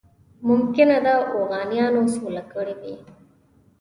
[0.47, 2.95] ممکنه ده اوغانیانو سوله کړې وي.